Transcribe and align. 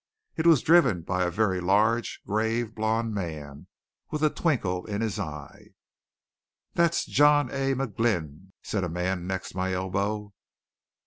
It 0.35 0.47
was 0.47 0.63
driven 0.63 1.03
by 1.03 1.23
a 1.25 1.29
very 1.29 1.61
large, 1.61 2.21
grave, 2.25 2.73
blond 2.73 3.13
man 3.13 3.67
with 4.09 4.23
a 4.23 4.31
twinkle 4.31 4.83
in 4.87 4.99
his 4.99 5.19
eye. 5.19 5.75
"That's 6.73 7.05
John 7.05 7.51
A. 7.51 7.75
McGlynn," 7.75 8.53
said 8.63 8.83
a 8.83 8.89
man 8.89 9.27
next 9.27 9.53
my 9.53 9.73
elbow. 9.73 10.33